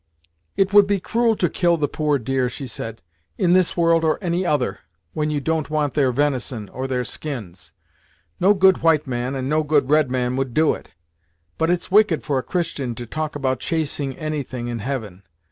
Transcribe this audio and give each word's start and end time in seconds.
"It 0.57 0.73
would 0.73 0.87
be 0.87 0.99
cruel 0.99 1.35
to 1.35 1.47
kill 1.47 1.77
the 1.77 1.87
poor 1.87 2.17
deer," 2.17 2.49
she 2.49 2.65
said, 2.65 3.03
"in 3.37 3.53
this 3.53 3.77
world, 3.77 4.03
or 4.03 4.17
any 4.19 4.43
other, 4.47 4.79
when 5.13 5.29
you 5.29 5.39
don't 5.39 5.69
want 5.69 5.93
their 5.93 6.11
venison, 6.11 6.69
or 6.69 6.87
their 6.87 7.03
skins. 7.03 7.73
No 8.39 8.55
good 8.55 8.79
white 8.79 9.05
man, 9.05 9.35
and 9.35 9.47
no 9.47 9.61
good 9.61 9.91
red 9.91 10.09
man 10.09 10.37
would 10.37 10.55
do 10.55 10.73
it. 10.73 10.89
But 11.59 11.69
it's 11.69 11.91
wicked 11.91 12.23
for 12.23 12.39
a 12.39 12.41
Christian 12.41 12.95
to 12.95 13.05
talk 13.05 13.35
about 13.35 13.59
chasing 13.59 14.17
anything 14.17 14.69
in 14.69 14.79
heaven. 14.79 15.21